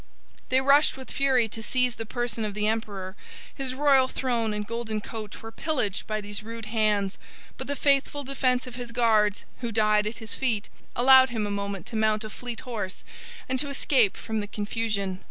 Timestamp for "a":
11.45-11.51, 12.23-12.31